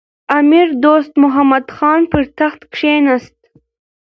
امیر 0.37 0.67
دوست 0.83 1.11
محمد 1.23 1.65
خان 1.75 2.01
پر 2.11 2.23
تخت 2.37 2.61
کښېناست. 2.73 3.37